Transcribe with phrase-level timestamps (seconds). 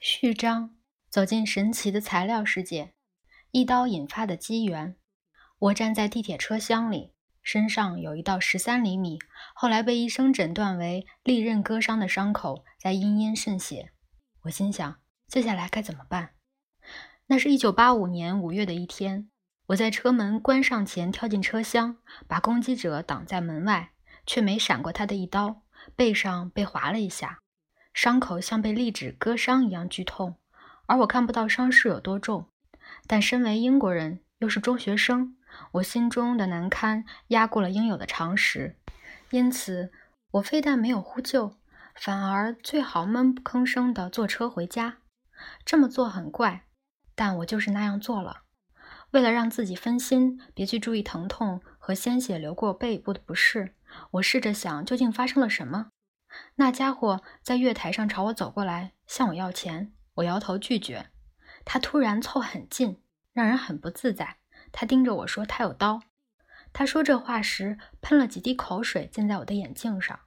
[0.00, 0.76] 序章：
[1.10, 2.94] 走进神奇的材料世界。
[3.50, 4.96] 一刀引发的机缘。
[5.58, 9.18] 我站在地铁车厢里，身上有一道十三厘米，
[9.56, 13.90] 后来被医生诊断为利刃割伤的伤口，在殷殷渗血。
[14.42, 16.30] 我心想，接下来该怎么办？
[17.26, 19.28] 那是一九八五年五月的一天，
[19.66, 21.96] 我在车门关上前跳进车厢，
[22.28, 23.90] 把攻击者挡在门外，
[24.24, 25.62] 却没闪过他的一刀，
[25.96, 27.40] 背上被划了一下，
[27.98, 30.36] 伤口像被利指割伤一样剧痛，
[30.86, 32.46] 而我看不到伤势有多重。
[33.08, 35.36] 但身为英国人，又是中学生，
[35.72, 38.76] 我心中的难堪压过了应有的常识，
[39.30, 39.90] 因此
[40.30, 41.56] 我非但没有呼救，
[41.96, 44.98] 反而最好闷不吭声地坐车回家。
[45.64, 46.66] 这么做很怪，
[47.16, 48.42] 但我就是那样做了。
[49.10, 53.74] 为了让自己分心，别去注意疼痛和鲜血流过背部的不适，
[54.12, 55.88] 我试着想究竟发生了什么。
[56.56, 61.10] 那家伙在月台上朝我走过来，向我要钱，我摇头拒绝。
[61.64, 63.02] 他突然凑很近，
[63.32, 64.36] 让人很不自在。
[64.72, 66.00] 他盯着我说：“他有刀。”
[66.72, 70.20] 他说这话时喷了几滴口水，溅在我的眼镜上。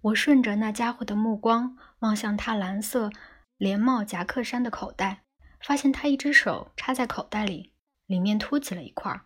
[0.00, 3.10] 我顺着那家伙的目光望向他蓝色
[3.56, 5.24] 连帽夹克衫的口袋，
[5.60, 7.72] 发现他一只手插在口袋里，
[8.06, 9.20] 里面凸起了一块。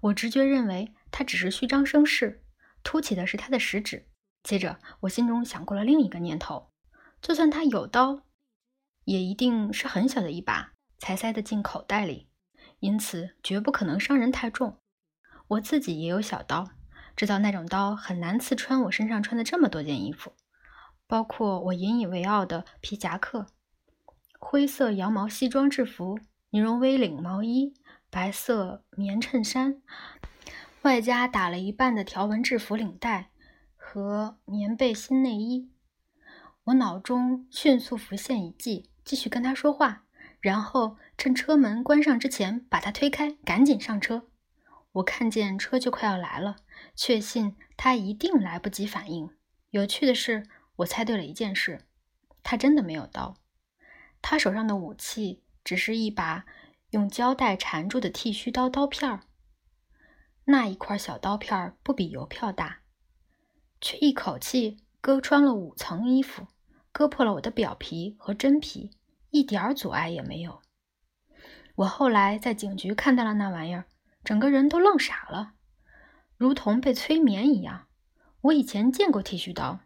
[0.00, 2.42] 我直觉认为他只是虚张声势，
[2.82, 4.08] 凸起的是他的食指。
[4.42, 6.70] 接着，我心中想过了另一个念头：
[7.20, 8.22] 就算他有刀。
[9.04, 12.28] 也一定是很小的一把才塞得进口袋里，
[12.80, 14.76] 因此绝不可能伤人太重。
[15.46, 16.68] 我自己也有小刀，
[17.16, 20.34] 知道那种刀很难刺穿我身上穿的这么多件衣服，
[21.06, 23.46] 包括我引以为傲的皮夹克、
[24.38, 26.18] 灰色羊毛西装制服、
[26.50, 27.72] 呢绒 V 领毛衣、
[28.10, 29.80] 白色棉衬衫，
[30.82, 33.30] 外加打了一半的条纹制服领带
[33.90, 35.70] 和棉背心内衣。
[36.64, 38.90] 我脑中迅速浮现一计。
[39.02, 40.04] 继续跟他说话，
[40.38, 44.28] 然后趁车门关上之前把他推开，赶紧上车。
[44.92, 46.56] 我看见车就快要来了，
[46.94, 49.30] 确信他一定来不及反应。
[49.70, 50.46] 有趣的是，
[50.76, 51.86] 我猜对了一件事：
[52.42, 53.36] 他真的没有刀。
[54.20, 56.44] 他手上的武器只是一把
[56.90, 59.20] 用胶带缠住的剃须刀刀片儿。
[60.44, 62.82] 那一块小刀片儿不比邮票大，
[63.80, 66.46] 却一口气割穿了五层衣服，
[66.92, 68.90] 割破了我的表皮和真皮。
[69.30, 70.62] 一点儿阻碍也没有。
[71.74, 73.84] 我后来在警局看到了那玩意儿，
[74.24, 75.52] 整个人都愣傻了，
[76.36, 77.86] 如同被催眠一样。
[78.40, 79.80] 我以前见过剃须刀，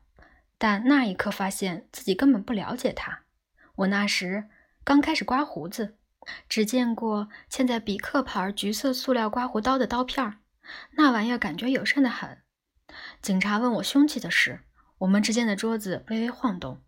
[0.59, 3.25] 但那一刻发现自己根本不了解它。
[3.75, 4.49] 我那时
[4.85, 5.97] 刚开始刮胡子，
[6.49, 10.39] 只见过嵌在比克牌橘色塑料刮胡刀的刀片儿，
[10.93, 12.42] 那玩意儿感觉友善的很。
[13.23, 14.63] 警察问我凶器的事，
[14.99, 16.81] 我们之间的桌子微微晃动，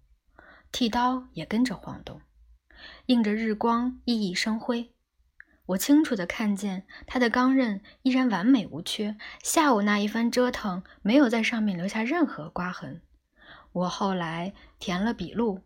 [0.72, 2.20] 剃刀也跟着晃动。
[3.06, 4.92] 映着日光，熠熠生辉。
[5.66, 9.16] 我清楚地看见它的钢刃依然完美无缺。
[9.44, 13.00] 下午那一番折腾，没有在上面留下任何刮痕。
[13.70, 15.60] 我后来填了笔录，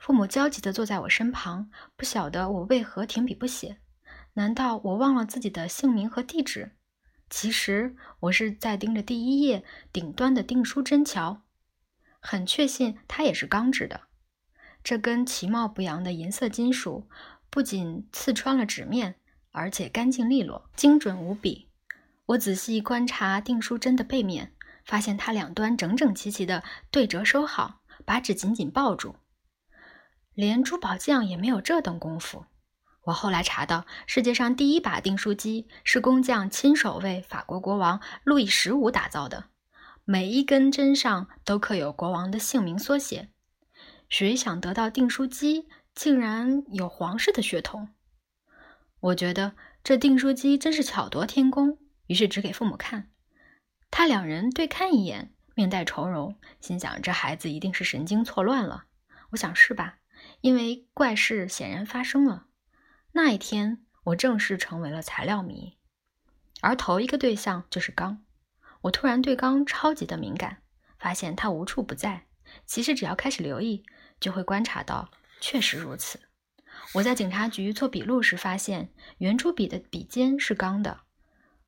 [0.00, 3.78] 父母焦急地坐在我身旁，不晓得我为何停笔不写。
[4.34, 6.72] 难道我忘了自己的姓名和地址？
[7.30, 11.42] 其实我是在盯着第一页顶端的订书针瞧，
[12.20, 14.02] 很确信它也是钢制的。
[14.82, 17.06] 这根其貌不扬的银色金属，
[17.50, 19.16] 不仅刺穿了纸面，
[19.50, 21.68] 而且干净利落，精准无比。
[22.26, 29.16] 我仔细观察订书针的背面，发现它两端整整齐齐地对折收好，把纸紧紧抱住。
[30.34, 32.46] 连珠宝匠也没有这等功夫。
[33.08, 39.46] 我后来查到，世界上第一把订书机是工匠亲手为法国国王路易十五打造的，
[40.04, 43.30] 每一根针上都刻有国王的姓名缩写。
[44.10, 47.88] 谁想得到订书机，竟然有皇室的血统？
[49.00, 53.10] 我觉得这订书机真是巧夺天工，于是指给父母看。
[53.90, 58.84] 他两人对看一眼，面带愁容，心想这孩子一定是神经错乱了。
[59.30, 60.00] 我想是吧？
[60.42, 62.47] 因为怪事显然发生了。
[63.20, 65.76] 那一天，我正式成为了材料迷，
[66.60, 68.24] 而头一个对象就是钢。
[68.82, 70.58] 我突然对钢超级的敏感，
[71.00, 72.26] 发现它无处不在。
[72.64, 73.84] 其实只要开始留意。
[74.20, 75.10] 就会观察到，
[75.40, 76.20] 确实如此。
[76.94, 81.00] 我在警察局做笔录时发现，圆珠笔的笔尖是钢的。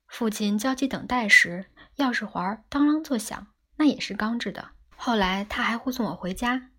[0.07, 1.65] 父亲焦急等待时，
[1.97, 4.71] 钥匙环当啷作响，那也是钢制的。
[4.95, 6.69] 后来他还护送我回家，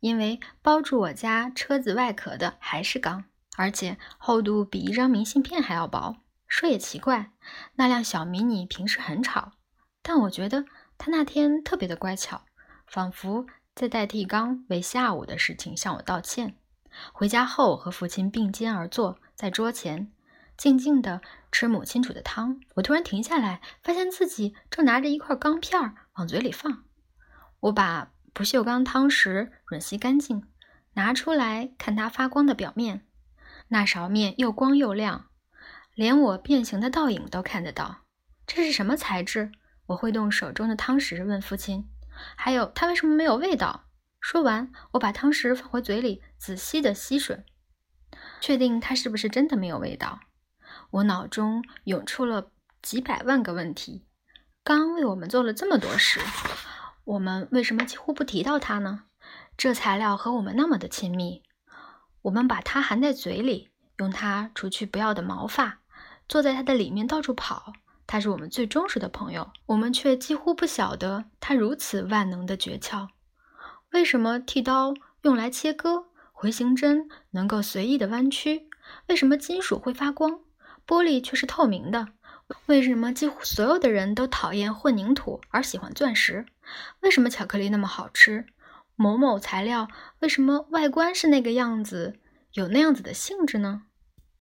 [0.00, 3.24] 因为包住我家车子外壳的还是钢，
[3.58, 6.16] 而且厚度比一张明信片还要薄。
[6.46, 7.32] 说也奇怪，
[7.74, 9.52] 那辆小迷你平时很吵，
[10.00, 10.64] 但我觉得
[10.96, 12.46] 它那天特别的乖巧，
[12.86, 13.46] 仿佛。
[13.74, 16.56] 在代替刚为下午的事情向我道歉，
[17.12, 20.10] 回家后和父亲并肩而坐在桌前，
[20.56, 21.22] 静静地
[21.52, 22.58] 吃母亲煮的汤。
[22.74, 26.82] 我突然停下来，发现自己正拿着一块钢片儿往嘴里放。
[27.60, 30.42] 我把不锈钢汤匙吮吸干净，
[30.94, 33.06] 拿出来看它发光的表面。
[33.68, 35.26] 那勺面又光又亮，
[35.94, 38.04] 连我变形的倒影都看得到。
[38.46, 39.52] 这是什么材质？
[39.86, 41.88] 我挥动手中的汤匙问父亲。
[42.34, 43.84] 还有，它为什么没有味道？
[44.20, 47.44] 说完，我把汤匙放回嘴里，仔细地吸吮，
[48.40, 50.20] 确定它是不是真的没有味道。
[50.90, 52.50] 我脑中涌出了
[52.82, 54.06] 几百万个问题：
[54.64, 56.20] 刚为我们做了这么多事，
[57.04, 59.04] 我们为什么几乎不提到它呢？
[59.56, 61.42] 这材料和我们那么的亲密，
[62.28, 65.78] 我们把它含在嘴里，用它除去不要的毛发，
[66.28, 67.72] 坐在它的里面到处跑。
[68.06, 73.08] 它是我们最忠实的朋友，我们却几乎不晓得它如此万能的诀窍。
[73.92, 74.92] 为什么剃刀
[75.22, 78.68] 用来切割，回形针能够随意的弯曲？
[79.06, 80.40] 为什么金属会发光，
[80.86, 82.08] 玻璃却是透明的？
[82.66, 86.44] 为什么几乎所有的人都讨厌混凝土而喜欢钻石？
[87.00, 88.44] 为什么巧克力那么好吃？
[88.98, 89.86] 某某材料
[90.18, 92.18] 为什么外观是那个样子，
[92.54, 93.84] 有那样子的性质呢？